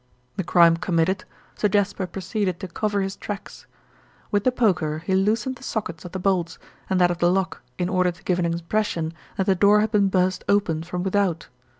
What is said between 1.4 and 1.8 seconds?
Sir